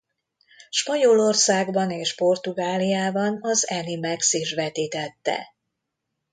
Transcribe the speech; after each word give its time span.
Spanyolországban 0.69 1.91
és 1.91 2.15
Portugáliában 2.15 3.37
az 3.41 3.71
Animax 3.71 4.33
is 4.33 4.53
vetítette. 4.53 5.53